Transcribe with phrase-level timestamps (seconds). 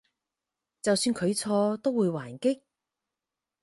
[0.81, 2.63] 就算佢錯都會還擊？